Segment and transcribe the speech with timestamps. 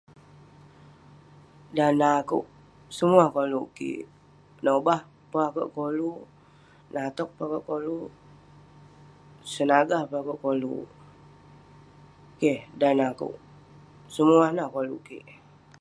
[1.77, 2.45] Dan neh akouk,
[2.97, 13.35] semuah koluk kik..nobah, peh akouk koluk..natok peh akouk koluk..senagah peh akouk koluk..keh dan neh akouk,
[14.13, 15.25] semua nah koluk kik.